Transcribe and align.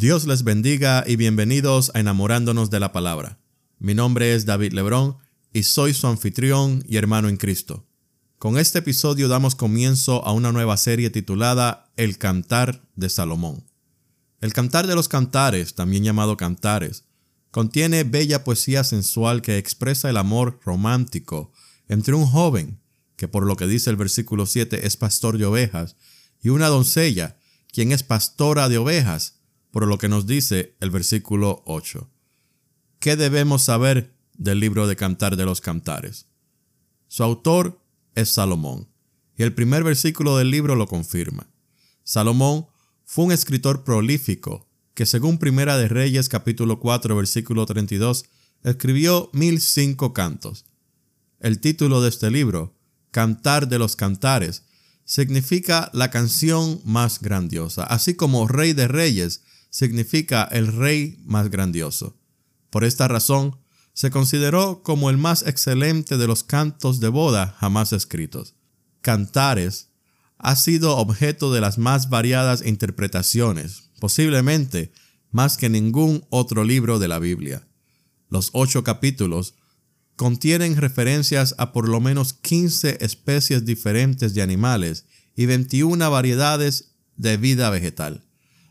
Dios 0.00 0.26
les 0.26 0.44
bendiga 0.44 1.04
y 1.06 1.16
bienvenidos 1.16 1.90
a 1.92 2.00
Enamorándonos 2.00 2.70
de 2.70 2.80
la 2.80 2.90
Palabra. 2.90 3.38
Mi 3.78 3.94
nombre 3.94 4.34
es 4.34 4.46
David 4.46 4.72
Lebrón 4.72 5.18
y 5.52 5.64
soy 5.64 5.92
su 5.92 6.06
anfitrión 6.06 6.82
y 6.88 6.96
hermano 6.96 7.28
en 7.28 7.36
Cristo. 7.36 7.86
Con 8.38 8.56
este 8.56 8.78
episodio 8.78 9.28
damos 9.28 9.54
comienzo 9.54 10.24
a 10.24 10.32
una 10.32 10.52
nueva 10.52 10.78
serie 10.78 11.10
titulada 11.10 11.92
El 11.98 12.16
Cantar 12.16 12.88
de 12.96 13.10
Salomón. 13.10 13.66
El 14.40 14.54
Cantar 14.54 14.86
de 14.86 14.94
los 14.94 15.06
Cantares, 15.06 15.74
también 15.74 16.02
llamado 16.02 16.38
Cantares, 16.38 17.04
contiene 17.50 18.04
bella 18.04 18.42
poesía 18.42 18.84
sensual 18.84 19.42
que 19.42 19.58
expresa 19.58 20.08
el 20.08 20.16
amor 20.16 20.60
romántico 20.64 21.52
entre 21.88 22.14
un 22.14 22.24
joven, 22.24 22.80
que 23.16 23.28
por 23.28 23.44
lo 23.44 23.54
que 23.54 23.66
dice 23.66 23.90
el 23.90 23.96
versículo 23.96 24.46
7 24.46 24.86
es 24.86 24.96
pastor 24.96 25.36
de 25.36 25.44
ovejas, 25.44 25.96
y 26.40 26.48
una 26.48 26.68
doncella, 26.68 27.36
quien 27.70 27.92
es 27.92 28.02
pastora 28.02 28.70
de 28.70 28.78
ovejas, 28.78 29.39
por 29.70 29.86
lo 29.86 29.98
que 29.98 30.08
nos 30.08 30.26
dice 30.26 30.76
el 30.80 30.90
versículo 30.90 31.62
8. 31.66 32.08
¿Qué 32.98 33.16
debemos 33.16 33.62
saber 33.62 34.14
del 34.36 34.60
libro 34.60 34.86
de 34.86 34.96
Cantar 34.96 35.36
de 35.36 35.44
los 35.44 35.60
Cantares? 35.60 36.26
Su 37.08 37.22
autor 37.22 37.80
es 38.14 38.30
Salomón, 38.30 38.88
y 39.36 39.42
el 39.42 39.54
primer 39.54 39.84
versículo 39.84 40.36
del 40.36 40.50
libro 40.50 40.76
lo 40.76 40.86
confirma. 40.86 41.48
Salomón 42.04 42.66
fue 43.04 43.26
un 43.26 43.32
escritor 43.32 43.84
prolífico 43.84 44.68
que 44.94 45.06
según 45.06 45.38
Primera 45.38 45.76
de 45.76 45.88
Reyes 45.88 46.28
capítulo 46.28 46.78
4 46.78 47.16
versículo 47.16 47.64
32 47.66 48.24
escribió 48.64 49.30
mil 49.32 49.60
cinco 49.60 50.12
cantos. 50.12 50.64
El 51.38 51.60
título 51.60 52.02
de 52.02 52.10
este 52.10 52.30
libro, 52.30 52.76
Cantar 53.10 53.68
de 53.68 53.78
los 53.78 53.96
Cantares, 53.96 54.64
significa 55.04 55.90
la 55.94 56.10
canción 56.10 56.80
más 56.84 57.20
grandiosa, 57.20 57.84
así 57.84 58.14
como 58.14 58.46
Rey 58.46 58.74
de 58.74 58.88
Reyes 58.88 59.42
significa 59.70 60.44
el 60.44 60.66
rey 60.66 61.22
más 61.24 61.50
grandioso. 61.50 62.16
Por 62.68 62.84
esta 62.84 63.08
razón, 63.08 63.56
se 63.92 64.10
consideró 64.10 64.82
como 64.82 65.10
el 65.10 65.18
más 65.18 65.46
excelente 65.46 66.16
de 66.16 66.26
los 66.26 66.44
cantos 66.44 67.00
de 67.00 67.08
boda 67.08 67.56
jamás 67.58 67.92
escritos. 67.92 68.54
Cantares 69.00 69.88
ha 70.38 70.56
sido 70.56 70.96
objeto 70.96 71.52
de 71.52 71.60
las 71.60 71.78
más 71.78 72.08
variadas 72.08 72.64
interpretaciones, 72.64 73.90
posiblemente 74.00 74.92
más 75.30 75.56
que 75.56 75.68
ningún 75.68 76.24
otro 76.30 76.64
libro 76.64 76.98
de 76.98 77.08
la 77.08 77.18
Biblia. 77.18 77.66
Los 78.28 78.50
ocho 78.52 78.84
capítulos 78.84 79.54
contienen 80.16 80.76
referencias 80.76 81.54
a 81.58 81.72
por 81.72 81.88
lo 81.88 82.00
menos 82.00 82.32
15 82.32 82.98
especies 83.00 83.64
diferentes 83.64 84.34
de 84.34 84.42
animales 84.42 85.04
y 85.36 85.46
21 85.46 86.10
variedades 86.10 86.92
de 87.16 87.36
vida 87.36 87.70
vegetal. 87.70 88.29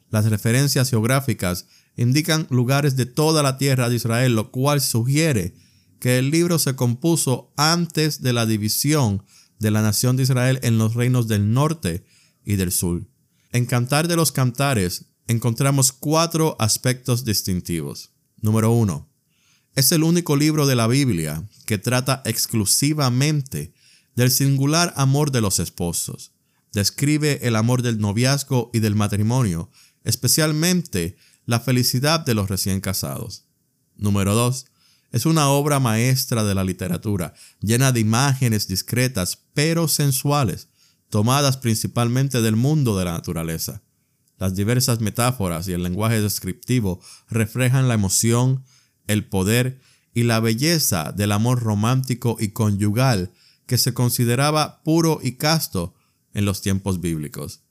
Las 0.09 0.25
referencias 0.25 0.89
geográficas 0.89 1.67
indican 1.95 2.47
lugares 2.49 2.95
de 2.95 3.05
toda 3.05 3.43
la 3.43 3.57
tierra 3.57 3.89
de 3.89 3.95
Israel, 3.95 4.35
lo 4.35 4.51
cual 4.51 4.81
sugiere 4.81 5.53
que 5.99 6.17
el 6.17 6.31
libro 6.31 6.59
se 6.59 6.75
compuso 6.75 7.51
antes 7.57 8.21
de 8.21 8.33
la 8.33 8.45
división 8.45 9.23
de 9.59 9.71
la 9.71 9.81
nación 9.81 10.15
de 10.15 10.23
Israel 10.23 10.59
en 10.63 10.77
los 10.77 10.95
reinos 10.95 11.27
del 11.27 11.53
norte 11.53 12.05
y 12.45 12.55
del 12.55 12.71
sur. 12.71 13.05
En 13.51 13.65
Cantar 13.65 14.07
de 14.07 14.15
los 14.15 14.31
Cantares 14.31 15.05
encontramos 15.27 15.91
cuatro 15.91 16.55
aspectos 16.59 17.25
distintivos. 17.25 18.11
Número 18.41 18.71
uno, 18.71 19.09
es 19.75 19.91
el 19.91 20.03
único 20.03 20.35
libro 20.35 20.65
de 20.65 20.75
la 20.75 20.87
Biblia 20.87 21.47
que 21.65 21.77
trata 21.77 22.21
exclusivamente 22.25 23.73
del 24.15 24.31
singular 24.31 24.93
amor 24.95 25.31
de 25.31 25.41
los 25.41 25.59
esposos. 25.59 26.31
Describe 26.73 27.47
el 27.47 27.55
amor 27.55 27.81
del 27.81 27.99
noviazgo 27.99 28.69
y 28.73 28.79
del 28.79 28.95
matrimonio 28.95 29.69
especialmente 30.03 31.17
la 31.45 31.59
felicidad 31.59 32.19
de 32.19 32.35
los 32.35 32.49
recién 32.49 32.79
casados. 32.81 33.45
Número 33.95 34.35
2. 34.35 34.65
Es 35.11 35.25
una 35.25 35.49
obra 35.49 35.79
maestra 35.79 36.43
de 36.43 36.53
la 36.53 36.63
literatura, 36.63 37.33
llena 37.59 37.91
de 37.91 37.99
imágenes 37.99 38.67
discretas 38.67 39.45
pero 39.53 39.87
sensuales, 39.87 40.69
tomadas 41.09 41.57
principalmente 41.57 42.41
del 42.41 42.55
mundo 42.55 42.97
de 42.97 43.05
la 43.05 43.13
naturaleza. 43.13 43.81
Las 44.37 44.55
diversas 44.55 45.01
metáforas 45.01 45.67
y 45.67 45.73
el 45.73 45.83
lenguaje 45.83 46.21
descriptivo 46.21 47.01
reflejan 47.29 47.87
la 47.87 47.95
emoción, 47.95 48.63
el 49.07 49.27
poder 49.27 49.81
y 50.13 50.23
la 50.23 50.39
belleza 50.39 51.11
del 51.11 51.31
amor 51.31 51.61
romántico 51.61 52.37
y 52.39 52.49
conyugal 52.49 53.33
que 53.65 53.77
se 53.77 53.93
consideraba 53.93 54.81
puro 54.83 55.19
y 55.21 55.33
casto 55.33 55.95
en 56.33 56.45
los 56.45 56.61
tiempos 56.61 57.01
bíblicos. 57.01 57.61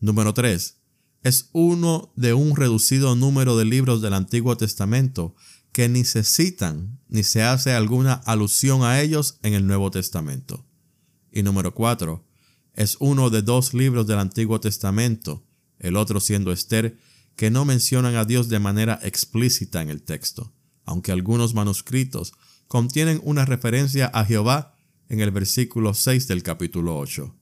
Número 0.00 0.34
3 0.34 0.81
es 1.22 1.50
uno 1.52 2.12
de 2.16 2.34
un 2.34 2.56
reducido 2.56 3.14
número 3.14 3.56
de 3.56 3.64
libros 3.64 4.02
del 4.02 4.14
Antiguo 4.14 4.56
Testamento 4.56 5.34
que 5.70 5.88
ni 5.88 6.04
se 6.04 6.24
citan 6.24 7.00
ni 7.08 7.22
se 7.22 7.42
hace 7.42 7.72
alguna 7.72 8.14
alusión 8.14 8.82
a 8.82 9.00
ellos 9.00 9.38
en 9.42 9.54
el 9.54 9.66
Nuevo 9.66 9.90
Testamento. 9.90 10.66
Y 11.30 11.42
número 11.42 11.74
4. 11.74 12.24
Es 12.74 12.96
uno 13.00 13.30
de 13.30 13.42
dos 13.42 13.72
libros 13.72 14.06
del 14.06 14.18
Antiguo 14.18 14.60
Testamento, 14.60 15.46
el 15.78 15.96
otro 15.96 16.20
siendo 16.20 16.52
Esther, 16.52 16.98
que 17.36 17.50
no 17.50 17.64
mencionan 17.64 18.16
a 18.16 18.24
Dios 18.24 18.48
de 18.48 18.58
manera 18.58 18.98
explícita 19.02 19.80
en 19.80 19.90
el 19.90 20.02
texto, 20.02 20.52
aunque 20.84 21.12
algunos 21.12 21.54
manuscritos 21.54 22.34
contienen 22.68 23.20
una 23.22 23.44
referencia 23.44 24.06
a 24.06 24.24
Jehová 24.24 24.74
en 25.08 25.20
el 25.20 25.30
versículo 25.30 25.94
6 25.94 26.28
del 26.28 26.42
capítulo 26.42 26.98
8. 26.98 27.34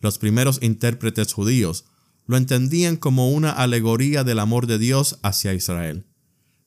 Los 0.00 0.18
primeros 0.18 0.58
intérpretes 0.62 1.32
judíos 1.32 1.86
lo 2.26 2.36
entendían 2.36 2.96
como 2.96 3.30
una 3.30 3.50
alegoría 3.50 4.24
del 4.24 4.38
amor 4.38 4.66
de 4.66 4.78
Dios 4.78 5.18
hacia 5.22 5.54
Israel. 5.54 6.06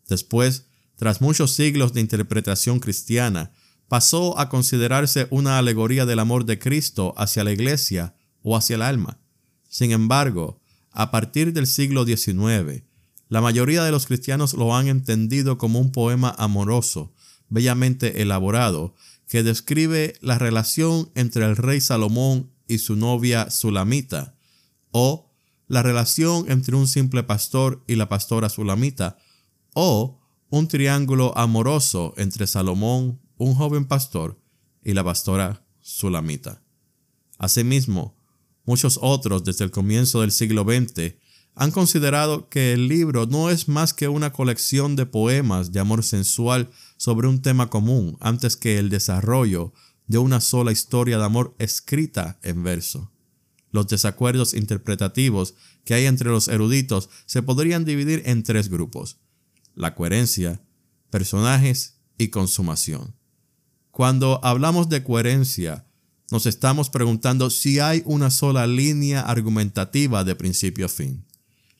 Después, 0.07 0.67
tras 0.95 1.21
muchos 1.21 1.51
siglos 1.51 1.93
de 1.93 2.01
interpretación 2.01 2.79
cristiana, 2.79 3.51
pasó 3.87 4.39
a 4.39 4.49
considerarse 4.49 5.27
una 5.29 5.57
alegoría 5.57 6.05
del 6.05 6.19
amor 6.19 6.45
de 6.45 6.59
Cristo 6.59 7.13
hacia 7.17 7.43
la 7.43 7.51
iglesia 7.51 8.15
o 8.41 8.57
hacia 8.57 8.75
el 8.75 8.81
alma. 8.81 9.19
Sin 9.69 9.91
embargo, 9.91 10.61
a 10.91 11.11
partir 11.11 11.53
del 11.53 11.67
siglo 11.67 12.05
XIX, 12.05 12.83
la 13.27 13.41
mayoría 13.41 13.83
de 13.83 13.91
los 13.91 14.05
cristianos 14.05 14.53
lo 14.53 14.75
han 14.75 14.87
entendido 14.87 15.57
como 15.57 15.79
un 15.79 15.91
poema 15.91 16.33
amoroso, 16.37 17.13
bellamente 17.49 18.21
elaborado, 18.21 18.95
que 19.27 19.43
describe 19.43 20.15
la 20.21 20.37
relación 20.37 21.11
entre 21.15 21.45
el 21.45 21.57
rey 21.57 21.81
Salomón 21.81 22.51
y 22.67 22.77
su 22.77 22.95
novia 22.95 23.49
Sulamita, 23.49 24.35
o 24.91 25.34
la 25.67 25.83
relación 25.83 26.45
entre 26.49 26.75
un 26.75 26.87
simple 26.87 27.23
pastor 27.23 27.83
y 27.87 27.95
la 27.95 28.09
pastora 28.09 28.49
sulamita, 28.49 29.17
o 29.73 30.19
un 30.49 30.67
triángulo 30.67 31.37
amoroso 31.37 32.13
entre 32.17 32.47
Salomón, 32.47 33.19
un 33.37 33.55
joven 33.55 33.85
pastor, 33.85 34.39
y 34.83 34.93
la 34.93 35.03
pastora 35.03 35.65
sulamita. 35.81 36.61
Asimismo, 37.37 38.15
muchos 38.65 38.99
otros 39.01 39.43
desde 39.43 39.65
el 39.65 39.71
comienzo 39.71 40.21
del 40.21 40.31
siglo 40.31 40.63
XX 40.63 41.15
han 41.55 41.71
considerado 41.71 42.49
que 42.49 42.73
el 42.73 42.87
libro 42.87 43.25
no 43.25 43.49
es 43.49 43.67
más 43.67 43.93
que 43.93 44.07
una 44.07 44.31
colección 44.31 44.95
de 44.95 45.05
poemas 45.05 45.71
de 45.71 45.79
amor 45.79 46.03
sensual 46.03 46.69
sobre 46.97 47.27
un 47.27 47.41
tema 47.41 47.69
común 47.69 48.17
antes 48.19 48.57
que 48.57 48.77
el 48.77 48.89
desarrollo 48.89 49.73
de 50.07 50.17
una 50.17 50.41
sola 50.41 50.71
historia 50.71 51.17
de 51.17 51.23
amor 51.23 51.55
escrita 51.57 52.39
en 52.43 52.63
verso. 52.63 53.11
Los 53.75 53.87
desacuerdos 53.87 54.53
interpretativos 54.53 55.53
que 55.83 55.95
hay 55.95 56.05
entre 56.05 56.29
los 56.29 56.47
eruditos 56.47 57.09
se 57.25 57.43
podrían 57.43 57.83
dividir 57.83 58.23
en 58.25 58.41
tres 58.41 58.69
grupos. 58.69 59.17
La 59.73 59.95
coherencia, 59.95 60.61
personajes 61.09 61.97
y 62.17 62.29
consumación. 62.29 63.17
Cuando 63.91 64.39
hablamos 64.45 64.87
de 64.87 65.03
coherencia, 65.03 65.85
nos 66.31 66.45
estamos 66.45 66.89
preguntando 66.89 67.49
si 67.49 67.79
hay 67.79 68.01
una 68.05 68.31
sola 68.31 68.65
línea 68.65 69.19
argumentativa 69.19 70.23
de 70.23 70.35
principio 70.35 70.85
a 70.85 70.89
fin. 70.89 71.25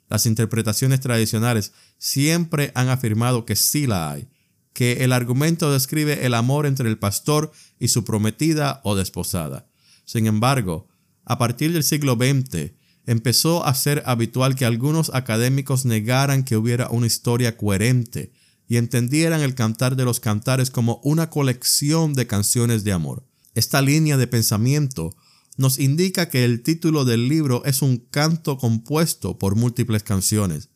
Las 0.10 0.26
interpretaciones 0.26 1.00
tradicionales 1.00 1.72
siempre 1.98 2.74
han 2.76 2.90
afirmado 2.90 3.46
que 3.46 3.56
sí 3.56 3.88
la 3.88 4.12
hay, 4.12 4.28
que 4.74 5.06
el 5.06 5.14
argumento 5.14 5.72
describe 5.72 6.26
el 6.26 6.34
amor 6.34 6.66
entre 6.66 6.90
el 6.90 6.98
pastor 6.98 7.54
y 7.80 7.88
su 7.88 8.04
prometida 8.04 8.82
o 8.84 8.98
desposada. 8.98 9.70
Sin 10.04 10.28
embargo, 10.28 10.90
a 11.26 11.38
partir 11.38 11.74
del 11.74 11.84
siglo 11.84 12.16
XX, 12.16 12.72
empezó 13.06 13.66
a 13.66 13.74
ser 13.76 14.04
habitual 14.06 14.56
que 14.56 14.66
algunos 14.66 15.12
académicos 15.14 15.86
negaran 15.86 16.44
que 16.44 16.58
hubiera 16.58 16.90
una 16.90 17.08
historia 17.08 17.58
coherente 17.58 18.32
y 18.68 18.78
entendieran 18.78 19.42
el 19.42 19.54
cantar 19.54 19.96
de 19.96 20.06
los 20.06 20.20
cantares 20.20 20.72
como 20.72 21.00
una 21.04 21.30
colección 21.30 22.14
de 22.14 22.28
canciones 22.28 22.84
de 22.84 22.94
amor. 22.94 23.26
Esta 23.54 23.82
línea 23.82 24.18
de 24.18 24.28
pensamiento 24.28 25.16
nos 25.58 25.80
indica 25.80 26.30
que 26.30 26.44
el 26.44 26.64
título 26.64 27.06
del 27.06 27.30
libro 27.30 27.64
es 27.66 27.82
un 27.82 27.98
canto 27.98 28.58
compuesto 28.58 29.38
por 29.38 29.56
múltiples 29.56 30.04
canciones. 30.04 30.70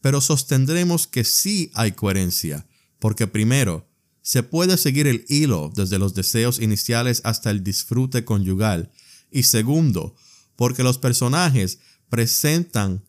Pero 0.00 0.20
sostendremos 0.20 1.06
que 1.06 1.24
sí 1.24 1.70
hay 1.74 1.92
coherencia, 1.92 2.66
porque 2.98 3.26
primero, 3.26 3.88
se 4.22 4.42
puede 4.42 4.76
seguir 4.76 5.06
el 5.06 5.24
hilo 5.28 5.72
desde 5.74 5.98
los 5.98 6.14
deseos 6.14 6.60
iniciales 6.60 7.22
hasta 7.24 7.50
el 7.50 7.62
disfrute 7.64 8.24
conyugal, 8.24 8.90
y 9.30 9.44
segundo, 9.44 10.14
porque 10.56 10.82
los 10.82 10.98
personajes 10.98 11.78
presentan 12.08 13.04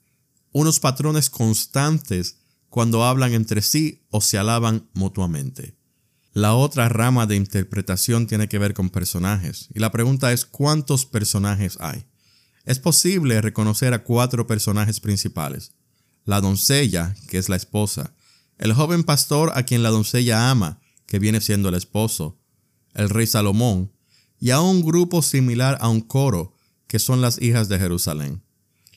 unos 0.51 0.79
patrones 0.79 1.29
constantes 1.29 2.37
cuando 2.69 3.03
hablan 3.03 3.33
entre 3.33 3.61
sí 3.61 4.03
o 4.09 4.21
se 4.21 4.37
alaban 4.37 4.89
mutuamente. 4.93 5.75
La 6.33 6.53
otra 6.53 6.89
rama 6.89 7.25
de 7.25 7.35
interpretación 7.35 8.27
tiene 8.27 8.47
que 8.47 8.59
ver 8.59 8.73
con 8.73 8.89
personajes, 8.89 9.67
y 9.73 9.79
la 9.79 9.91
pregunta 9.91 10.31
es 10.31 10.45
¿cuántos 10.45 11.05
personajes 11.05 11.77
hay? 11.79 12.05
Es 12.65 12.79
posible 12.79 13.41
reconocer 13.41 13.93
a 13.93 14.03
cuatro 14.03 14.45
personajes 14.45 14.99
principales. 14.99 15.73
La 16.25 16.41
doncella, 16.41 17.15
que 17.27 17.39
es 17.39 17.49
la 17.49 17.55
esposa, 17.55 18.13
el 18.59 18.73
joven 18.73 19.03
pastor 19.03 19.51
a 19.55 19.63
quien 19.63 19.81
la 19.81 19.89
doncella 19.89 20.51
ama, 20.51 20.79
que 21.07 21.17
viene 21.17 21.41
siendo 21.41 21.69
el 21.69 21.75
esposo, 21.75 22.37
el 22.93 23.09
rey 23.09 23.25
Salomón, 23.25 23.91
y 24.39 24.51
a 24.51 24.61
un 24.61 24.81
grupo 24.83 25.21
similar 25.21 25.77
a 25.81 25.89
un 25.89 26.01
coro, 26.01 26.55
que 26.87 26.99
son 26.99 27.21
las 27.21 27.41
hijas 27.41 27.69
de 27.69 27.79
Jerusalén. 27.79 28.41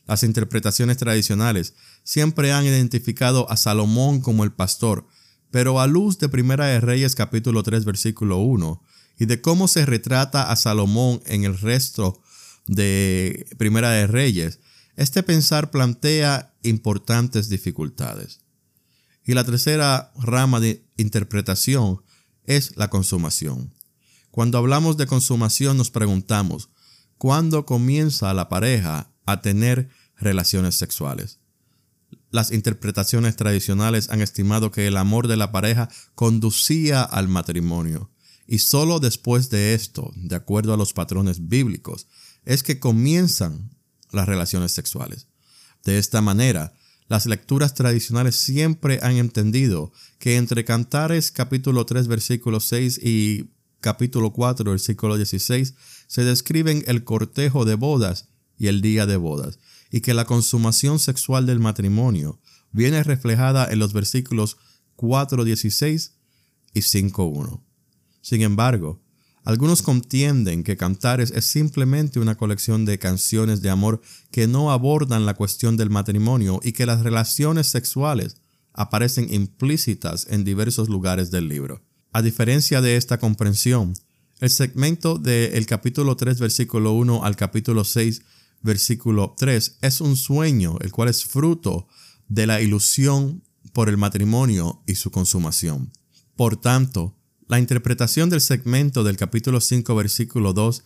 Las 0.06 0.22
interpretaciones 0.22 0.96
tradicionales 0.96 1.74
siempre 2.04 2.52
han 2.52 2.64
identificado 2.64 3.50
a 3.50 3.56
Salomón 3.56 4.20
como 4.20 4.44
el 4.44 4.52
pastor, 4.52 5.06
pero 5.50 5.80
a 5.80 5.86
luz 5.86 6.18
de 6.18 6.28
Primera 6.28 6.66
de 6.66 6.80
Reyes 6.80 7.14
capítulo 7.14 7.62
3 7.62 7.84
versículo 7.84 8.38
1 8.38 8.82
y 9.18 9.26
de 9.26 9.40
cómo 9.40 9.68
se 9.68 9.86
retrata 9.86 10.50
a 10.50 10.56
Salomón 10.56 11.22
en 11.26 11.44
el 11.44 11.58
resto 11.58 12.20
de 12.66 13.46
Primera 13.58 13.90
de 13.90 14.06
Reyes, 14.06 14.60
este 14.96 15.22
pensar 15.22 15.70
plantea 15.70 16.54
importantes 16.62 17.48
dificultades. 17.48 18.40
Y 19.24 19.34
la 19.34 19.44
tercera 19.44 20.12
rama 20.16 20.60
de 20.60 20.84
interpretación 20.96 22.02
es 22.44 22.76
la 22.76 22.88
consumación. 22.88 23.72
Cuando 24.32 24.56
hablamos 24.56 24.96
de 24.96 25.06
consumación 25.06 25.76
nos 25.76 25.90
preguntamos, 25.90 26.70
¿cuándo 27.19 27.67
comienza 27.67 28.32
la 28.32 28.49
pareja 28.49 29.12
a 29.26 29.43
tener 29.43 29.90
relaciones 30.17 30.75
sexuales? 30.75 31.38
Las 32.31 32.50
interpretaciones 32.50 33.37
tradicionales 33.37 34.08
han 34.08 34.23
estimado 34.23 34.70
que 34.70 34.87
el 34.87 34.96
amor 34.96 35.29
de 35.29 35.37
la 35.37 35.52
pareja 35.52 35.90
conducía 36.14 37.02
al 37.02 37.29
matrimonio, 37.29 38.11
y 38.46 38.61
solo 38.61 39.00
después 39.00 39.50
de 39.50 39.75
esto, 39.75 40.11
de 40.17 40.35
acuerdo 40.35 40.73
a 40.73 40.78
los 40.78 40.94
patrones 40.94 41.49
bíblicos, 41.49 42.06
es 42.46 42.62
que 42.62 42.81
comienzan 42.81 43.76
las 44.12 44.26
relaciones 44.26 44.73
sexuales. 44.73 45.26
De 45.85 45.99
esta 45.99 46.23
manera, 46.23 46.73
las 47.06 47.26
lecturas 47.26 47.75
tradicionales 47.75 48.37
siempre 48.37 48.99
han 49.02 49.17
entendido 49.17 49.93
que 50.19 50.37
entre 50.37 50.64
Cantares 50.64 51.31
capítulo 51.32 51.85
3 51.85 52.08
versículo 52.08 52.61
6 52.61 52.99
y 53.02 53.50
capítulo 53.82 54.32
4 54.32 54.70
versículo 54.70 55.19
16 55.19 55.75
se 56.06 56.25
describen 56.25 56.82
el 56.87 57.05
cortejo 57.05 57.67
de 57.67 57.75
bodas 57.75 58.31
y 58.56 58.69
el 58.69 58.81
día 58.81 59.05
de 59.05 59.17
bodas, 59.17 59.58
y 59.90 60.00
que 60.00 60.14
la 60.14 60.25
consumación 60.25 60.99
sexual 60.99 61.44
del 61.44 61.58
matrimonio 61.58 62.40
viene 62.70 63.02
reflejada 63.02 63.67
en 63.70 63.79
los 63.79 63.93
versículos 63.93 64.56
4.16 64.96 66.12
y 66.73 66.81
5.1. 66.81 67.61
Sin 68.23 68.43
embargo, 68.43 69.02
algunos 69.44 69.82
contienden 69.82 70.62
que 70.62 70.76
Cantares 70.76 71.32
es 71.32 71.44
simplemente 71.44 72.20
una 72.20 72.37
colección 72.37 72.85
de 72.85 72.99
canciones 72.99 73.61
de 73.61 73.70
amor 73.70 74.00
que 74.31 74.46
no 74.46 74.70
abordan 74.70 75.26
la 75.26 75.35
cuestión 75.35 75.76
del 75.76 75.90
matrimonio 75.90 76.61
y 76.62 76.73
que 76.73 76.87
las 76.87 77.02
relaciones 77.02 77.67
sexuales 77.67 78.37
aparecen 78.73 79.32
implícitas 79.35 80.26
en 80.31 80.44
diversos 80.44 80.88
lugares 80.88 81.31
del 81.32 81.49
libro. 81.49 81.82
A 82.14 82.20
diferencia 82.20 82.82
de 82.82 82.97
esta 82.97 83.19
comprensión, 83.19 83.94
el 84.41 84.50
segmento 84.50 85.17
del 85.17 85.64
capítulo 85.64 86.14
3 86.14 86.41
versículo 86.41 86.93
1 86.93 87.25
al 87.25 87.37
capítulo 87.37 87.85
6 87.85 88.20
versículo 88.61 89.35
3, 89.38 89.79
es 89.81 90.00
un 90.03 90.17
sueño, 90.17 90.76
el 90.82 90.93
cual 90.93 91.09
es 91.09 91.25
fruto 91.25 91.88
de 92.29 92.47
la 92.47 92.61
ilusión 92.61 93.43
por 93.73 93.88
el 93.88 93.97
matrimonio 93.97 94.82
y 94.87 94.97
su 94.97 95.11
consumación. 95.11 95.91
Por 96.37 96.59
tanto, 96.59 97.17
la 97.49 97.59
interpretación 97.59 98.29
del 98.29 98.43
segmento 98.43 99.05
del 99.05 99.17
capítulo 99.17 99.62
5 99.62 99.94
versículo 99.94 100.53
2 100.53 100.85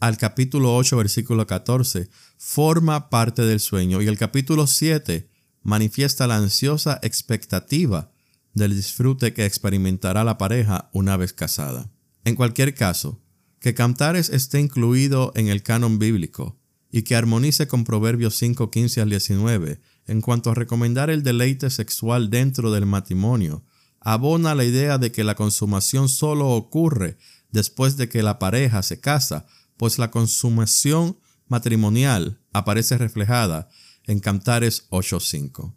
al 0.00 0.18
capítulo 0.18 0.76
8 0.76 0.98
versículo 0.98 1.46
14 1.46 2.10
forma 2.36 3.08
parte 3.08 3.40
del 3.42 3.60
sueño 3.60 4.02
y 4.02 4.08
el 4.08 4.18
capítulo 4.18 4.66
7 4.66 5.26
manifiesta 5.62 6.26
la 6.26 6.36
ansiosa 6.36 7.00
expectativa 7.02 8.12
del 8.56 8.74
disfrute 8.74 9.34
que 9.34 9.44
experimentará 9.44 10.24
la 10.24 10.38
pareja 10.38 10.88
una 10.94 11.18
vez 11.18 11.34
casada. 11.34 11.92
En 12.24 12.34
cualquier 12.34 12.74
caso, 12.74 13.20
que 13.60 13.74
Cantares 13.74 14.30
esté 14.30 14.60
incluido 14.60 15.30
en 15.36 15.48
el 15.48 15.62
canon 15.62 15.98
bíblico 15.98 16.58
y 16.90 17.02
que 17.02 17.16
armonice 17.16 17.68
con 17.68 17.84
Proverbios 17.84 18.34
5, 18.36 18.70
15 18.70 19.02
al 19.02 19.10
19 19.10 19.80
en 20.06 20.20
cuanto 20.22 20.50
a 20.50 20.54
recomendar 20.54 21.10
el 21.10 21.22
deleite 21.22 21.68
sexual 21.68 22.30
dentro 22.30 22.72
del 22.72 22.86
matrimonio, 22.86 23.62
abona 24.00 24.54
la 24.54 24.64
idea 24.64 24.96
de 24.96 25.12
que 25.12 25.22
la 25.22 25.34
consumación 25.34 26.08
solo 26.08 26.48
ocurre 26.48 27.18
después 27.50 27.98
de 27.98 28.08
que 28.08 28.22
la 28.22 28.38
pareja 28.38 28.82
se 28.82 29.00
casa, 29.00 29.46
pues 29.76 29.98
la 29.98 30.10
consumación 30.10 31.18
matrimonial 31.46 32.40
aparece 32.54 32.96
reflejada 32.96 33.68
en 34.04 34.20
Cantares 34.20 34.88
8.5. 34.88 35.74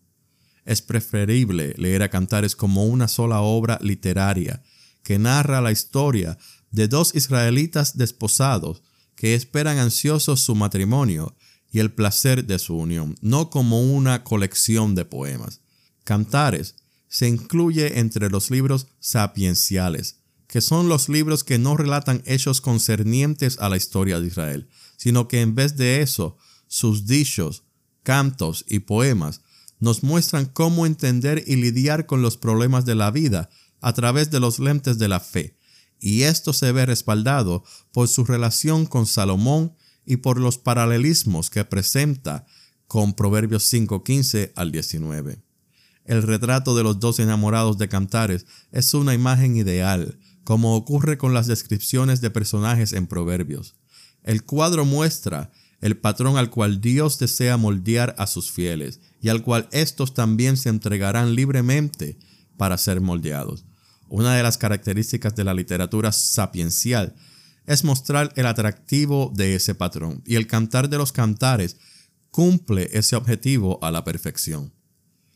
Es 0.70 0.84
preferible 0.84 1.74
leer 1.78 2.04
a 2.04 2.10
Cantares 2.10 2.56
como 2.56 2.86
una 2.86 3.08
sola 3.08 3.42
obra 3.42 3.80
literaria 3.82 4.62
que 5.02 5.18
narra 5.18 5.62
la 5.62 5.72
historia 5.72 6.38
de 6.70 6.88
dos 6.88 7.16
israelitas 7.16 7.98
desposados 7.98 8.84
que 9.16 9.34
esperan 9.34 9.80
ansiosos 9.80 10.42
su 10.42 10.54
matrimonio 10.54 11.36
y 11.72 11.80
el 11.80 11.92
placer 11.92 12.46
de 12.46 12.60
su 12.60 12.78
unión, 12.78 13.16
no 13.20 13.50
como 13.50 13.82
una 13.82 14.24
colección 14.24 14.94
de 14.94 15.06
poemas. 15.06 15.62
Cantares 16.04 16.76
se 17.08 17.28
incluye 17.28 17.98
entre 17.98 18.30
los 18.30 18.52
libros 18.52 18.86
sapienciales, 19.00 20.20
que 20.46 20.62
son 20.62 20.88
los 20.88 21.10
libros 21.10 21.44
que 21.44 21.58
no 21.58 21.78
relatan 21.78 22.22
hechos 22.28 22.62
concernientes 22.62 23.58
a 23.58 23.70
la 23.70 23.78
historia 23.78 24.20
de 24.20 24.28
Israel, 24.28 24.70
sino 24.98 25.28
que 25.28 25.42
en 25.42 25.56
vez 25.56 25.78
de 25.78 26.04
eso, 26.04 26.38
sus 26.68 27.08
dichos, 27.08 27.64
cantos 28.04 28.66
y 28.68 28.82
poemas 28.82 29.42
nos 29.80 30.04
muestran 30.04 30.46
cómo 30.46 30.86
entender 30.86 31.44
y 31.48 31.56
lidiar 31.56 32.06
con 32.06 32.22
los 32.22 32.38
problemas 32.38 32.86
de 32.86 32.96
la 32.96 33.12
vida 33.12 33.50
a 33.82 33.94
través 33.94 34.30
de 34.30 34.40
los 34.40 34.60
lentes 34.60 35.00
de 35.00 35.08
la 35.08 35.20
fe, 35.20 35.58
y 36.00 36.24
esto 36.24 36.54
se 36.54 36.72
ve 36.72 36.86
respaldado 36.86 37.64
por 37.92 38.08
su 38.08 38.24
relación 38.24 38.86
con 38.86 39.06
Salomón 39.06 39.74
y 40.06 40.18
por 40.18 40.40
los 40.40 40.58
paralelismos 40.58 41.50
que 41.50 41.66
presenta 41.66 42.46
con 42.88 43.14
Proverbios 43.14 43.64
5:15 43.72 44.52
al 44.56 44.72
19. 44.72 45.44
El 46.06 46.24
retrato 46.24 46.76
de 46.76 46.84
los 46.84 47.00
dos 47.00 47.20
enamorados 47.20 47.78
de 47.78 47.88
Cantares 47.88 48.48
es 48.72 48.94
una 48.94 49.14
imagen 49.14 49.56
ideal, 49.56 50.18
como 50.44 50.76
ocurre 50.76 51.18
con 51.20 51.34
las 51.34 51.46
descripciones 51.46 52.22
de 52.22 52.32
personajes 52.32 52.94
en 52.94 53.06
Proverbios. 53.06 53.76
El 54.24 54.44
cuadro 54.44 54.86
muestra 54.86 55.52
el 55.82 55.98
patrón 55.98 56.38
al 56.38 56.50
cual 56.50 56.82
Dios 56.82 57.20
desea 57.20 57.58
moldear 57.58 58.16
a 58.18 58.26
sus 58.26 58.52
fieles 58.52 59.00
y 59.22 59.30
al 59.30 59.44
cual 59.44 59.68
éstos 59.72 60.14
también 60.14 60.58
se 60.58 60.70
entregarán 60.70 61.36
libremente 61.36 62.18
para 62.58 62.78
ser 62.78 63.02
moldeados. 63.02 63.66
Una 64.08 64.36
de 64.36 64.44
las 64.44 64.58
características 64.58 65.36
de 65.36 65.44
la 65.44 65.54
literatura 65.54 66.12
sapiencial 66.12 67.16
es 67.66 67.84
mostrar 67.84 68.34
el 68.36 68.48
atractivo 68.48 69.32
de 69.36 69.56
ese 69.56 69.76
patrón, 69.76 70.24
y 70.26 70.36
el 70.36 70.48
cantar 70.48 70.90
de 70.90 70.98
los 70.98 71.12
cantares 71.12 71.78
cumple 72.32 72.90
ese 72.94 73.16
objetivo 73.16 73.78
a 73.84 73.92
la 73.92 74.04
perfección. 74.04 74.74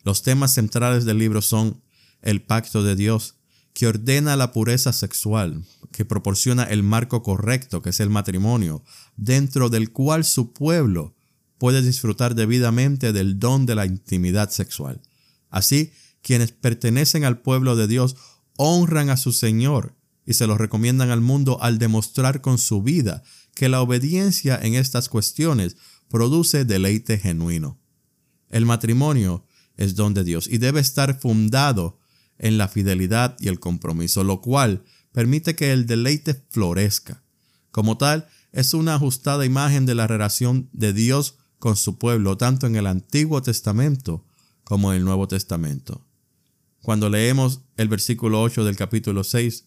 Los 0.03 0.23
temas 0.23 0.53
centrales 0.53 1.05
del 1.05 1.19
libro 1.19 1.41
son 1.41 1.81
el 2.21 2.41
pacto 2.41 2.83
de 2.83 2.95
Dios, 2.95 3.35
que 3.73 3.87
ordena 3.87 4.35
la 4.35 4.51
pureza 4.51 4.93
sexual, 4.93 5.63
que 5.91 6.05
proporciona 6.05 6.63
el 6.63 6.83
marco 6.83 7.23
correcto, 7.23 7.81
que 7.81 7.89
es 7.89 7.99
el 7.99 8.09
matrimonio, 8.09 8.83
dentro 9.15 9.69
del 9.69 9.91
cual 9.91 10.23
su 10.25 10.53
pueblo 10.53 11.15
puede 11.63 11.81
disfrutar 11.81 12.35
debidamente 12.35 13.13
del 13.13 13.39
don 13.39 13.65
de 13.65 13.73
la 13.73 13.85
intimidad 13.85 14.49
sexual. 14.49 14.99
Así, 15.49 15.93
quienes 16.21 16.51
pertenecen 16.51 17.23
al 17.23 17.39
pueblo 17.39 17.77
de 17.77 17.87
Dios 17.87 18.17
honran 18.57 19.09
a 19.09 19.15
su 19.15 19.31
Señor 19.31 19.95
y 20.25 20.33
se 20.33 20.45
lo 20.45 20.57
recomiendan 20.57 21.09
al 21.09 21.21
mundo 21.21 21.59
al 21.61 21.77
demostrar 21.79 22.41
con 22.41 22.57
su 22.57 22.83
vida 22.83 23.23
que 23.55 23.69
la 23.69 23.81
obediencia 23.81 24.59
en 24.61 24.75
estas 24.75 25.07
cuestiones 25.07 25.77
produce 26.09 26.65
deleite 26.65 27.17
genuino. 27.17 27.79
El 28.49 28.65
matrimonio 28.65 29.45
es 29.77 29.95
don 29.95 30.13
de 30.13 30.25
Dios 30.25 30.49
y 30.51 30.57
debe 30.57 30.81
estar 30.81 31.17
fundado 31.17 31.97
en 32.39 32.57
la 32.57 32.67
fidelidad 32.67 33.37
y 33.39 33.47
el 33.47 33.61
compromiso, 33.61 34.25
lo 34.25 34.41
cual 34.41 34.83
permite 35.13 35.55
que 35.55 35.71
el 35.71 35.85
deleite 35.85 36.43
florezca. 36.49 37.23
Como 37.71 37.97
tal, 37.97 38.27
es 38.51 38.73
una 38.73 38.95
ajustada 38.95 39.45
imagen 39.45 39.85
de 39.85 39.95
la 39.95 40.07
relación 40.07 40.69
de 40.73 40.91
Dios 40.91 41.37
con 41.63 41.77
su 41.77 41.97
pueblo, 41.97 42.35
tanto 42.35 42.67
en 42.67 42.75
el 42.75 42.85
Antiguo 42.87 43.41
Testamento 43.41 44.25
como 44.65 44.91
en 44.91 44.97
el 44.97 45.05
Nuevo 45.05 45.29
Testamento. 45.29 46.05
Cuando 46.81 47.09
leemos 47.09 47.61
el 47.77 47.87
versículo 47.87 48.41
8 48.41 48.65
del 48.65 48.75
capítulo 48.75 49.23
6, 49.23 49.63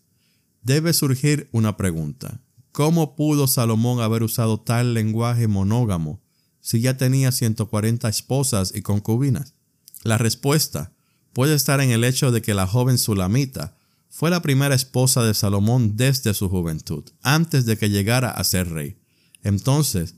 debe 0.60 0.92
surgir 0.92 1.48
una 1.52 1.78
pregunta. 1.78 2.42
¿Cómo 2.70 3.16
pudo 3.16 3.46
Salomón 3.46 4.02
haber 4.02 4.22
usado 4.22 4.60
tal 4.60 4.92
lenguaje 4.92 5.48
monógamo 5.48 6.20
si 6.60 6.82
ya 6.82 6.98
tenía 6.98 7.32
140 7.32 8.10
esposas 8.10 8.74
y 8.74 8.82
concubinas? 8.82 9.54
La 10.02 10.18
respuesta 10.18 10.92
puede 11.32 11.54
estar 11.54 11.80
en 11.80 11.92
el 11.92 12.04
hecho 12.04 12.30
de 12.30 12.42
que 12.42 12.52
la 12.52 12.66
joven 12.66 12.98
Sulamita 12.98 13.78
fue 14.10 14.28
la 14.28 14.42
primera 14.42 14.74
esposa 14.74 15.22
de 15.22 15.32
Salomón 15.32 15.96
desde 15.96 16.34
su 16.34 16.50
juventud, 16.50 17.04
antes 17.22 17.64
de 17.64 17.78
que 17.78 17.88
llegara 17.88 18.28
a 18.28 18.44
ser 18.44 18.68
rey. 18.68 18.98
Entonces, 19.42 20.16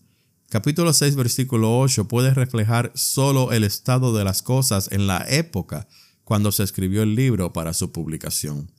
capítulo 0.50 0.92
6, 0.92 1.16
versículo 1.16 1.78
8 1.78 2.08
puede 2.08 2.32
reflejar 2.32 2.90
solo 2.94 3.52
el 3.52 3.64
estado 3.64 4.16
de 4.16 4.24
las 4.24 4.42
cosas 4.42 4.88
en 4.92 5.06
la 5.06 5.24
época 5.28 5.88
cuando 6.24 6.52
se 6.52 6.62
escribió 6.62 7.02
el 7.02 7.14
libro 7.14 7.52
para 7.52 7.74
su 7.74 7.92
publicación. 7.92 8.70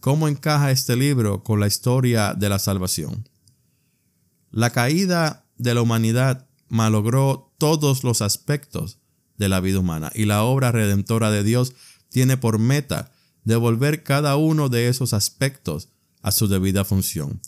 ¿Cómo 0.00 0.26
encaja 0.26 0.72
este 0.72 0.96
libro 0.96 1.44
con 1.44 1.60
la 1.60 1.68
historia 1.68 2.34
de 2.34 2.48
la 2.48 2.58
salvación? 2.58 3.28
La 4.50 4.70
caída 4.70 5.46
de 5.56 5.74
la 5.74 5.82
humanidad 5.82 6.48
malogró 6.68 7.54
todos 7.58 8.02
los 8.02 8.20
aspectos 8.20 8.98
de 9.36 9.48
la 9.48 9.60
vida 9.60 9.78
humana 9.78 10.10
y 10.14 10.24
la 10.24 10.42
obra 10.42 10.72
redentora 10.72 11.30
de 11.30 11.44
Dios 11.44 11.74
tiene 12.08 12.36
por 12.36 12.58
meta 12.58 13.12
devolver 13.44 14.02
cada 14.02 14.36
uno 14.36 14.68
de 14.68 14.88
esos 14.88 15.14
aspectos 15.14 15.88
a 16.22 16.32
su 16.32 16.48
debida 16.48 16.84
función. 16.84 17.40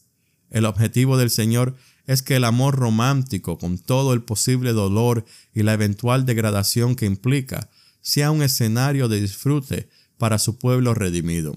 El 0.51 0.67
objetivo 0.67 1.17
del 1.17 1.31
Señor 1.31 1.75
es 2.07 2.23
que 2.23 2.37
el 2.37 2.45
amor 2.45 2.77
romántico, 2.77 3.59
con 3.59 3.79
todo 3.79 4.13
el 4.13 4.23
posible 4.23 4.73
dolor 4.73 5.25
y 5.55 5.63
la 5.63 5.73
eventual 5.73 6.27
degradación 6.27 6.95
que 6.95 7.07
implica, 7.07 7.71
sea 8.03 8.31
un 8.31 8.43
escenario 8.43 9.09
de 9.09 9.21
disfrute 9.21 9.89
para 10.19 10.39
su 10.39 10.59
pueblo 10.59 10.95
redimido. 10.95 11.57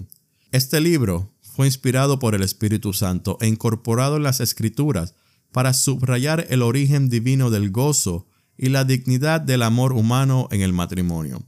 Este 0.50 0.80
libro 0.80 1.30
fue 1.42 1.66
inspirado 1.66 2.18
por 2.18 2.34
el 2.34 2.42
Espíritu 2.42 2.92
Santo 2.92 3.36
e 3.40 3.46
incorporado 3.46 4.16
en 4.16 4.22
las 4.22 4.40
Escrituras 4.40 5.14
para 5.52 5.74
subrayar 5.74 6.46
el 6.50 6.62
origen 6.62 7.08
divino 7.08 7.50
del 7.50 7.70
gozo 7.70 8.26
y 8.56 8.70
la 8.70 8.84
dignidad 8.84 9.40
del 9.40 9.62
amor 9.62 9.92
humano 9.92 10.48
en 10.50 10.62
el 10.62 10.72
matrimonio. 10.72 11.42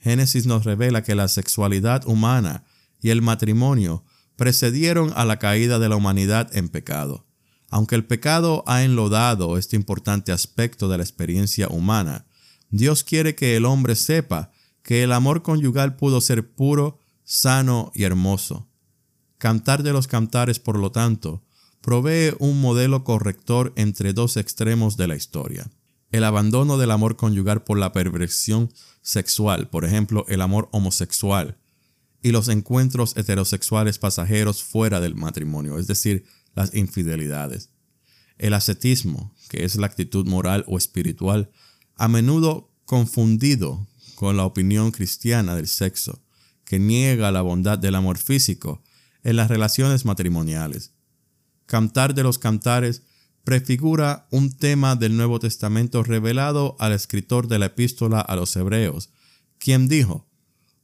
Génesis 0.00 0.46
nos 0.46 0.64
revela 0.64 1.02
que 1.02 1.14
la 1.14 1.28
sexualidad 1.28 2.06
humana 2.06 2.64
y 3.00 3.10
el 3.10 3.22
matrimonio 3.22 4.04
precedieron 4.36 5.12
a 5.16 5.24
la 5.24 5.38
caída 5.38 5.78
de 5.78 5.88
la 5.88 5.96
humanidad 5.96 6.54
en 6.56 6.68
pecado. 6.68 7.27
Aunque 7.70 7.94
el 7.94 8.04
pecado 8.04 8.64
ha 8.66 8.82
enlodado 8.82 9.58
este 9.58 9.76
importante 9.76 10.32
aspecto 10.32 10.88
de 10.88 10.98
la 10.98 11.04
experiencia 11.04 11.68
humana, 11.68 12.26
Dios 12.70 13.04
quiere 13.04 13.34
que 13.34 13.56
el 13.56 13.64
hombre 13.64 13.94
sepa 13.94 14.50
que 14.82 15.02
el 15.02 15.12
amor 15.12 15.42
conyugal 15.42 15.96
pudo 15.96 16.20
ser 16.20 16.50
puro, 16.50 16.98
sano 17.24 17.92
y 17.94 18.04
hermoso. 18.04 18.68
Cantar 19.36 19.82
de 19.82 19.92
los 19.92 20.06
cantares, 20.06 20.58
por 20.58 20.78
lo 20.78 20.90
tanto, 20.90 21.44
provee 21.82 22.34
un 22.38 22.60
modelo 22.60 23.04
corrector 23.04 23.72
entre 23.76 24.12
dos 24.12 24.36
extremos 24.36 24.96
de 24.96 25.06
la 25.06 25.16
historia. 25.16 25.70
El 26.10 26.24
abandono 26.24 26.78
del 26.78 26.90
amor 26.90 27.16
conyugal 27.16 27.62
por 27.64 27.78
la 27.78 27.92
perversión 27.92 28.72
sexual, 29.02 29.68
por 29.68 29.84
ejemplo, 29.84 30.24
el 30.28 30.40
amor 30.40 30.68
homosexual, 30.72 31.58
y 32.22 32.32
los 32.32 32.48
encuentros 32.48 33.16
heterosexuales 33.16 33.98
pasajeros 33.98 34.64
fuera 34.64 35.00
del 35.00 35.14
matrimonio, 35.14 35.78
es 35.78 35.86
decir, 35.86 36.24
las 36.58 36.74
infidelidades. 36.74 37.70
El 38.36 38.52
ascetismo, 38.52 39.32
que 39.48 39.64
es 39.64 39.76
la 39.76 39.86
actitud 39.86 40.26
moral 40.26 40.64
o 40.66 40.76
espiritual, 40.76 41.50
a 41.94 42.08
menudo 42.08 42.74
confundido 42.84 43.86
con 44.16 44.36
la 44.36 44.44
opinión 44.44 44.90
cristiana 44.90 45.54
del 45.54 45.68
sexo, 45.68 46.24
que 46.64 46.80
niega 46.80 47.30
la 47.30 47.42
bondad 47.42 47.78
del 47.78 47.94
amor 47.94 48.18
físico 48.18 48.82
en 49.22 49.36
las 49.36 49.48
relaciones 49.48 50.04
matrimoniales. 50.04 50.94
Cantar 51.66 52.14
de 52.14 52.24
los 52.24 52.38
Cantares 52.38 53.02
prefigura 53.44 54.26
un 54.32 54.50
tema 54.50 54.96
del 54.96 55.16
Nuevo 55.16 55.38
Testamento 55.38 56.02
revelado 56.02 56.76
al 56.80 56.92
escritor 56.92 57.46
de 57.46 57.60
la 57.60 57.66
epístola 57.66 58.20
a 58.20 58.34
los 58.34 58.54
Hebreos, 58.56 59.10
quien 59.58 59.86
dijo, 59.86 60.26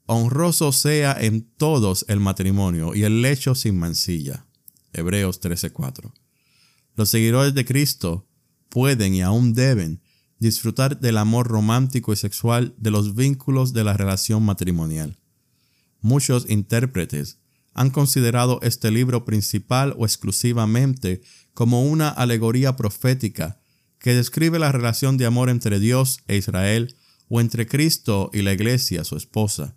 Honroso 0.06 0.70
sea 0.70 1.16
en 1.18 1.42
todos 1.56 2.04
el 2.08 2.20
matrimonio 2.20 2.94
y 2.94 3.02
el 3.02 3.22
lecho 3.22 3.56
sin 3.56 3.76
mancilla. 3.76 4.46
Hebreos 4.94 5.40
13:4. 5.40 6.12
Los 6.96 7.10
seguidores 7.10 7.54
de 7.54 7.64
Cristo 7.64 8.26
pueden 8.68 9.14
y 9.14 9.22
aún 9.22 9.52
deben 9.52 10.00
disfrutar 10.38 11.00
del 11.00 11.18
amor 11.18 11.48
romántico 11.48 12.12
y 12.12 12.16
sexual 12.16 12.74
de 12.78 12.90
los 12.90 13.14
vínculos 13.14 13.72
de 13.72 13.84
la 13.84 13.94
relación 13.94 14.42
matrimonial. 14.42 15.18
Muchos 16.00 16.48
intérpretes 16.48 17.38
han 17.72 17.90
considerado 17.90 18.60
este 18.62 18.90
libro 18.90 19.24
principal 19.24 19.94
o 19.98 20.04
exclusivamente 20.04 21.22
como 21.54 21.84
una 21.84 22.08
alegoría 22.08 22.76
profética 22.76 23.60
que 23.98 24.14
describe 24.14 24.58
la 24.58 24.70
relación 24.70 25.16
de 25.16 25.26
amor 25.26 25.48
entre 25.48 25.80
Dios 25.80 26.18
e 26.28 26.36
Israel 26.36 26.94
o 27.28 27.40
entre 27.40 27.66
Cristo 27.66 28.30
y 28.32 28.42
la 28.42 28.52
iglesia, 28.52 29.02
su 29.02 29.16
esposa. 29.16 29.76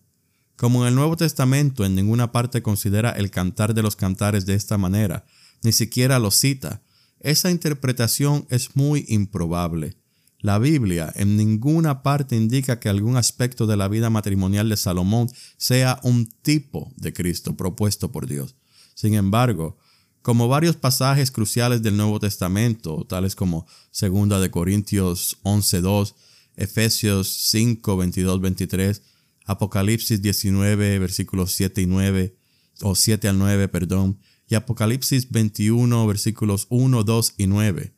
Como 0.57 0.81
en 0.81 0.89
el 0.89 0.95
Nuevo 0.95 1.15
Testamento 1.15 1.85
en 1.85 1.93
ninguna 1.93 2.31
parte 2.31 2.63
considera 2.63 3.11
el 3.11 3.29
cantar 3.29 3.75
de 3.75 3.83
los 3.83 3.95
cantares 3.95 4.47
de 4.47 4.55
esta 4.55 4.79
manera, 4.79 5.23
ni 5.61 5.71
siquiera 5.71 6.17
lo 6.17 6.31
cita, 6.31 6.81
esa 7.19 7.51
interpretación 7.51 8.47
es 8.49 8.75
muy 8.75 9.05
improbable. 9.07 9.97
La 10.39 10.57
Biblia 10.57 11.13
en 11.15 11.37
ninguna 11.37 12.01
parte 12.01 12.35
indica 12.35 12.79
que 12.79 12.89
algún 12.89 13.17
aspecto 13.17 13.67
de 13.67 13.77
la 13.77 13.87
vida 13.87 14.09
matrimonial 14.09 14.67
de 14.67 14.77
Salomón 14.77 15.29
sea 15.57 15.99
un 16.01 16.25
tipo 16.41 16.91
de 16.95 17.13
Cristo 17.13 17.55
propuesto 17.55 18.11
por 18.11 18.25
Dios. 18.25 18.55
Sin 18.95 19.13
embargo, 19.13 19.77
como 20.23 20.47
varios 20.47 20.75
pasajes 20.75 21.29
cruciales 21.29 21.83
del 21.83 21.97
Nuevo 21.97 22.19
Testamento, 22.19 23.05
tales 23.07 23.35
como 23.35 23.67
2 23.91 24.41
de 24.41 24.49
Corintios 24.49 25.37
11:2, 25.43 26.15
Efesios 26.55 27.27
5, 27.27 27.95
22, 27.95 28.41
23, 28.41 29.01
Apocalipsis 29.48 30.22
19, 30.22 31.00
versículos 31.00 31.54
7 31.54 31.82
y 31.82 31.86
9, 31.86 32.36
o 32.82 32.96
7 32.96 33.30
al 33.30 33.39
9, 33.39 33.70
perdón, 33.70 34.20
y 34.50 34.56
Apocalipsis 34.56 35.32
21, 35.32 36.06
versículos 36.06 36.68
1, 36.70 37.04
2 37.04 37.34
y 37.38 37.48
9, 37.48 37.94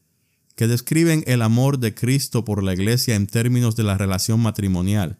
que 0.55 0.67
describen 0.67 1.23
el 1.25 1.41
amor 1.41 1.79
de 1.79 1.95
Cristo 1.95 2.45
por 2.45 2.63
la 2.63 2.73
iglesia 2.73 3.15
en 3.15 3.25
términos 3.25 3.75
de 3.75 3.83
la 3.83 3.97
relación 3.97 4.39
matrimonial. 4.39 5.19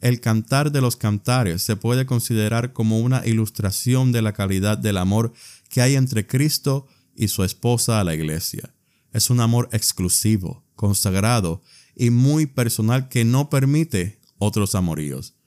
El 0.00 0.20
cantar 0.20 0.72
de 0.72 0.80
los 0.80 0.96
cantares 0.96 1.62
se 1.62 1.76
puede 1.76 2.06
considerar 2.06 2.72
como 2.72 3.00
una 3.00 3.26
ilustración 3.26 4.10
de 4.10 4.22
la 4.22 4.32
calidad 4.32 4.78
del 4.78 4.96
amor 4.96 5.32
que 5.68 5.82
hay 5.82 5.96
entre 5.96 6.26
Cristo 6.26 6.86
y 7.14 7.28
su 7.28 7.44
esposa 7.44 8.00
a 8.00 8.04
la 8.04 8.14
iglesia. 8.14 8.74
Es 9.12 9.28
un 9.28 9.40
amor 9.40 9.68
exclusivo, 9.72 10.64
consagrado 10.76 11.60
y 11.94 12.10
muy 12.10 12.46
personal 12.46 13.08
que 13.08 13.24
no 13.24 13.50
permite 13.50 14.20
otros 14.38 14.74
amoríos. 14.74 15.37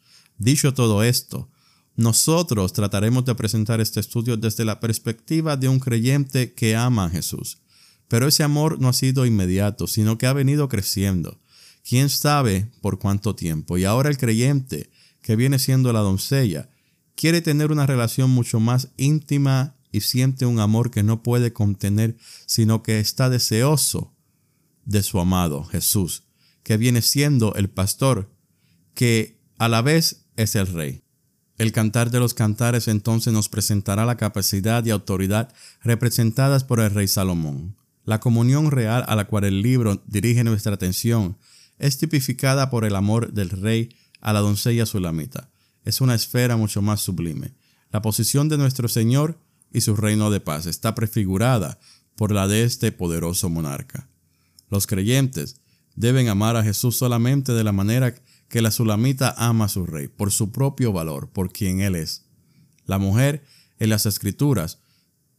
Dicho 0.42 0.74
todo 0.74 1.04
esto, 1.04 1.52
nosotros 1.96 2.74
trataremos 2.74 3.26
de 3.26 3.36
presentar 3.36 3.80
este 3.80 4.00
estudio 4.00 4.38
desde 4.38 4.66
la 4.66 4.80
perspectiva 4.80 5.56
de 5.56 5.68
un 5.68 5.80
creyente 5.80 6.56
que 6.56 6.76
ama 6.76 7.06
a 7.06 7.10
Jesús. 7.12 7.60
Pero 8.08 8.28
ese 8.28 8.42
amor 8.42 8.82
no 8.82 8.90
ha 8.90 8.94
sido 8.94 9.28
inmediato, 9.28 9.86
sino 9.86 10.18
que 10.18 10.26
ha 10.26 10.34
venido 10.34 10.68
creciendo. 10.68 11.40
¿Quién 11.88 12.10
sabe 12.10 12.72
por 12.82 12.98
cuánto 12.98 13.36
tiempo? 13.36 13.78
Y 13.78 13.86
ahora 13.86 14.10
el 14.10 14.18
creyente, 14.18 14.90
que 15.22 15.36
viene 15.36 15.60
siendo 15.60 15.94
la 15.94 16.00
doncella, 16.00 16.72
quiere 17.14 17.44
tener 17.44 17.72
una 17.72 17.86
relación 17.86 18.32
mucho 18.32 18.60
más 18.60 18.88
íntima 18.98 19.76
y 19.92 20.02
siente 20.02 20.48
un 20.48 20.60
amor 20.60 20.90
que 20.90 21.04
no 21.04 21.22
puede 21.22 21.54
contener, 21.54 22.18
sino 22.48 22.82
que 22.82 23.00
está 23.00 23.30
deseoso 23.30 24.12
de 24.86 25.04
su 25.04 25.20
amado 25.20 25.66
Jesús, 25.66 26.24
que 26.64 26.78
viene 26.78 27.04
siendo 27.04 27.54
el 27.54 27.70
pastor, 27.70 28.34
que 28.96 29.40
a 29.60 29.70
la 29.70 29.84
vez 29.84 30.21
es 30.36 30.56
el 30.56 30.68
rey. 30.68 31.04
El 31.58 31.72
cantar 31.72 32.10
de 32.10 32.20
los 32.20 32.34
cantares 32.34 32.88
entonces 32.88 33.34
nos 33.34 33.50
presentará 33.50 34.06
la 34.06 34.18
capacidad 34.18 34.84
y 34.86 34.90
autoridad 34.90 35.54
representadas 35.84 36.64
por 36.64 36.80
el 36.80 36.90
rey 36.90 37.08
Salomón. 37.08 37.76
La 38.04 38.20
comunión 38.20 38.72
real 38.72 39.06
a 39.08 39.16
la 39.16 39.26
cual 39.26 39.44
el 39.44 39.62
libro 39.62 40.02
dirige 40.08 40.44
nuestra 40.44 40.74
atención 40.74 41.38
es 41.78 41.98
tipificada 41.98 42.70
por 42.70 42.86
el 42.86 42.96
amor 42.96 43.34
del 43.34 43.50
rey 43.50 43.96
a 44.22 44.34
la 44.34 44.40
doncella 44.40 44.86
sulamita. 44.86 45.50
Es 45.84 46.02
una 46.02 46.16
esfera 46.16 46.58
mucho 46.58 46.82
más 46.82 47.02
sublime. 47.02 47.54
La 47.92 48.02
posición 48.02 48.50
de 48.50 48.58
nuestro 48.58 48.88
Señor 48.88 49.38
y 49.72 49.82
su 49.82 49.96
reino 49.96 50.32
de 50.32 50.40
paz 50.40 50.66
está 50.66 50.96
prefigurada 50.96 51.80
por 52.16 52.32
la 52.32 52.48
de 52.48 52.64
este 52.64 52.92
poderoso 52.92 53.50
monarca. 53.50 54.08
Los 54.70 54.88
creyentes 54.88 55.58
deben 55.96 56.30
amar 56.30 56.56
a 56.56 56.64
Jesús 56.64 56.98
solamente 56.98 57.54
de 57.54 57.64
la 57.64 57.72
manera 57.72 58.16
que 58.52 58.62
la 58.62 58.70
sulamita 58.70 59.34
ama 59.38 59.66
a 59.66 59.70
su 59.70 59.86
rey, 59.86 60.10
por 60.10 60.30
su 60.30 60.52
propio 60.52 60.92
valor, 60.92 61.30
por 61.30 61.54
quien 61.54 61.80
él 61.80 61.96
es. 61.96 62.26
La 62.86 62.98
mujer, 62.98 63.46
en 63.80 63.90
las 63.90 64.06
escrituras, 64.06 64.80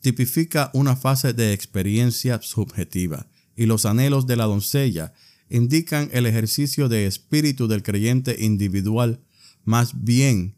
tipifica 0.00 0.70
una 0.72 0.96
fase 0.96 1.34
de 1.34 1.52
experiencia 1.52 2.40
subjetiva 2.40 3.28
y 3.54 3.66
los 3.66 3.84
anhelos 3.84 4.26
de 4.26 4.36
la 4.36 4.46
doncella 4.46 5.12
indican 5.50 6.08
el 6.12 6.24
ejercicio 6.24 6.88
de 6.88 7.06
espíritu 7.06 7.68
del 7.68 7.82
creyente 7.82 8.42
individual 8.42 9.20
más 9.62 10.02
bien 10.02 10.56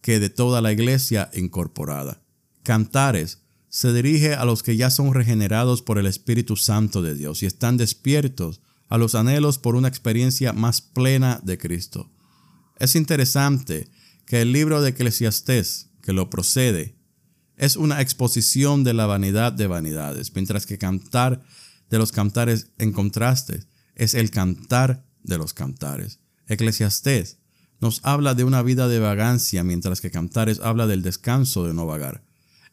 que 0.00 0.20
de 0.20 0.30
toda 0.30 0.60
la 0.62 0.70
iglesia 0.70 1.28
incorporada. 1.34 2.22
Cantares 2.62 3.42
se 3.68 3.92
dirige 3.92 4.34
a 4.34 4.44
los 4.44 4.62
que 4.62 4.76
ya 4.76 4.90
son 4.90 5.12
regenerados 5.12 5.82
por 5.82 5.98
el 5.98 6.06
Espíritu 6.06 6.54
Santo 6.54 7.02
de 7.02 7.16
Dios 7.16 7.42
y 7.42 7.46
están 7.46 7.76
despiertos 7.76 8.60
a 8.88 8.98
los 8.98 9.14
anhelos 9.14 9.58
por 9.58 9.76
una 9.76 9.88
experiencia 9.88 10.52
más 10.52 10.80
plena 10.80 11.40
de 11.42 11.58
Cristo. 11.58 12.10
Es 12.78 12.94
interesante 12.96 13.88
que 14.26 14.42
el 14.42 14.52
libro 14.52 14.82
de 14.82 14.90
Eclesiastés, 14.90 15.90
que 16.02 16.12
lo 16.12 16.30
procede, 16.30 16.96
es 17.56 17.76
una 17.76 18.00
exposición 18.00 18.84
de 18.84 18.94
la 18.94 19.06
vanidad 19.06 19.52
de 19.52 19.66
vanidades, 19.66 20.34
mientras 20.34 20.66
que 20.66 20.78
cantar 20.78 21.42
de 21.88 21.98
los 21.98 22.12
cantares 22.12 22.68
en 22.78 22.92
contraste 22.92 23.64
es 23.94 24.14
el 24.14 24.30
cantar 24.30 25.06
de 25.22 25.38
los 25.38 25.54
cantares. 25.54 26.20
Eclesiastés 26.46 27.38
nos 27.80 28.00
habla 28.04 28.34
de 28.34 28.44
una 28.44 28.62
vida 28.62 28.88
de 28.88 28.98
vagancia, 28.98 29.62
mientras 29.64 30.00
que 30.00 30.10
Cantares 30.10 30.60
habla 30.60 30.86
del 30.86 31.02
descanso 31.02 31.66
de 31.66 31.74
no 31.74 31.86
vagar. 31.86 32.22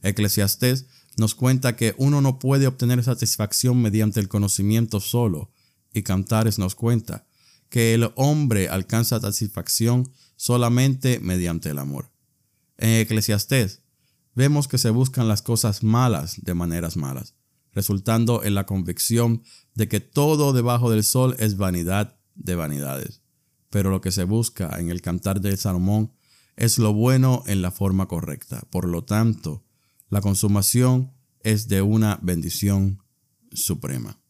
Eclesiastés 0.02 0.86
nos 1.18 1.36
cuenta 1.36 1.76
que 1.76 1.94
uno 1.98 2.22
no 2.22 2.40
puede 2.40 2.68
obtener 2.68 3.04
satisfacción 3.04 3.82
mediante 3.82 4.20
el 4.20 4.30
conocimiento 4.30 5.00
solo, 5.00 5.52
y 5.94 6.04
Cantares 6.04 6.60
nos 6.60 6.76
cuenta 6.76 7.26
que 7.70 7.94
el 7.94 8.12
hombre 8.16 8.70
alcanza 8.70 9.20
satisfacción 9.20 10.12
solamente 10.36 11.20
mediante 11.20 11.70
el 11.70 11.80
amor. 11.80 12.12
En 12.78 13.02
Eclesiastés 13.02 13.82
vemos 14.36 14.68
que 14.68 14.78
se 14.78 14.90
buscan 14.90 15.28
las 15.28 15.42
cosas 15.42 15.84
malas 15.84 16.44
de 16.44 16.54
maneras 16.54 16.98
malas, 16.98 17.36
resultando 17.72 18.44
en 18.44 18.56
la 18.56 18.66
convicción 18.66 19.44
de 19.74 19.88
que 19.88 20.00
todo 20.00 20.54
debajo 20.54 20.92
del 20.92 21.04
sol 21.04 21.36
es 21.40 21.58
vanidad 21.58 22.16
de 22.36 22.56
vanidades. 22.56 23.22
Pero 23.70 23.90
lo 23.90 24.02
que 24.02 24.12
se 24.12 24.24
busca 24.24 24.80
en 24.80 24.90
el 24.90 25.02
cantar 25.02 25.42
de 25.42 25.58
Salomón 25.58 26.12
es 26.56 26.78
lo 26.78 26.94
bueno 26.94 27.44
en 27.48 27.62
la 27.62 27.72
forma 27.72 28.08
correcta. 28.08 28.62
Por 28.70 28.88
lo 28.88 29.04
tanto, 29.04 29.64
la 30.10 30.22
consumación 30.22 31.12
es 31.42 31.68
de 31.68 31.82
una 31.82 32.20
bendición 32.22 33.02
suprema. 33.52 34.23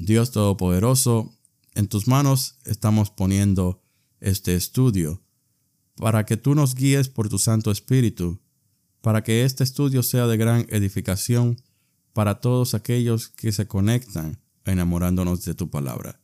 Dios 0.00 0.30
Todopoderoso, 0.30 1.38
en 1.74 1.86
tus 1.86 2.08
manos 2.08 2.56
estamos 2.64 3.10
poniendo 3.10 3.82
este 4.18 4.54
estudio 4.54 5.22
para 5.94 6.24
que 6.24 6.38
tú 6.38 6.54
nos 6.54 6.74
guíes 6.74 7.10
por 7.10 7.28
tu 7.28 7.38
Santo 7.38 7.70
Espíritu, 7.70 8.40
para 9.02 9.22
que 9.22 9.44
este 9.44 9.62
estudio 9.62 10.02
sea 10.02 10.26
de 10.26 10.38
gran 10.38 10.64
edificación 10.70 11.60
para 12.14 12.40
todos 12.40 12.72
aquellos 12.72 13.28
que 13.28 13.52
se 13.52 13.68
conectan 13.68 14.40
enamorándonos 14.64 15.44
de 15.44 15.54
tu 15.54 15.68
palabra. 15.68 16.18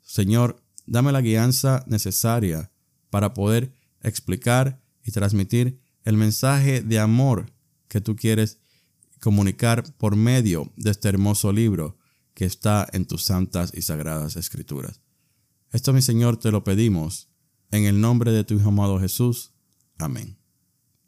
Señor, 0.00 0.64
dame 0.86 1.12
la 1.12 1.20
guianza 1.20 1.84
necesaria 1.86 2.72
para 3.10 3.34
poder 3.34 3.74
explicar 4.00 4.82
y 5.04 5.12
transmitir 5.12 5.82
el 6.04 6.16
mensaje 6.16 6.80
de 6.80 6.98
amor 6.98 7.52
que 7.88 8.00
tú 8.00 8.16
quieres 8.16 8.58
comunicar 9.20 9.84
por 9.98 10.16
medio 10.16 10.72
de 10.76 10.92
este 10.92 11.10
hermoso 11.10 11.52
libro 11.52 11.98
que 12.34 12.44
está 12.44 12.88
en 12.92 13.06
tus 13.06 13.24
santas 13.24 13.72
y 13.74 13.82
sagradas 13.82 14.36
escrituras. 14.36 15.00
Esto, 15.70 15.92
mi 15.92 16.02
Señor, 16.02 16.36
te 16.36 16.50
lo 16.50 16.64
pedimos 16.64 17.28
en 17.70 17.84
el 17.84 18.00
nombre 18.00 18.32
de 18.32 18.44
tu 18.44 18.54
Hijo 18.54 18.68
amado 18.68 19.00
Jesús. 19.00 19.54
Amén. 19.98 20.38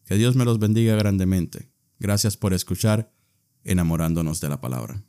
Que 0.05 0.17
Dios 0.17 0.37
me 0.37 0.45
los 0.45 0.59
bendiga 0.59 0.97
grandemente. 0.97 1.71
Gracias 1.99 2.37
por 2.37 2.53
escuchar 2.53 3.13
enamorándonos 3.63 4.41
de 4.41 4.49
la 4.49 4.61
palabra. 4.61 5.05